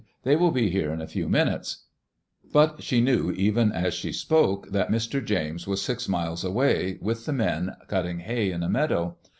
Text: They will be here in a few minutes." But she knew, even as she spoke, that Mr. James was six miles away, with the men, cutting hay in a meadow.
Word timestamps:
They 0.23 0.35
will 0.35 0.49
be 0.49 0.71
here 0.71 0.91
in 0.91 0.99
a 0.99 1.05
few 1.05 1.29
minutes." 1.29 1.83
But 2.51 2.81
she 2.81 3.01
knew, 3.01 3.31
even 3.33 3.71
as 3.71 3.93
she 3.93 4.11
spoke, 4.11 4.71
that 4.71 4.89
Mr. 4.89 5.23
James 5.23 5.67
was 5.67 5.79
six 5.79 6.09
miles 6.09 6.43
away, 6.43 6.97
with 6.99 7.25
the 7.27 7.33
men, 7.33 7.75
cutting 7.87 8.21
hay 8.21 8.49
in 8.49 8.63
a 8.63 8.67
meadow. 8.67 9.17